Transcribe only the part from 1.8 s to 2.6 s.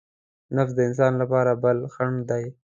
خڼډ دی.